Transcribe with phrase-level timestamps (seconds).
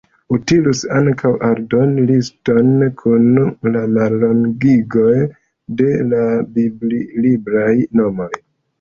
[0.35, 3.29] Utilus ankaŭ aldoni liston kun
[3.77, 5.15] la mallongigoj
[5.85, 6.27] de la
[6.59, 8.33] bibli-libraj nomoj.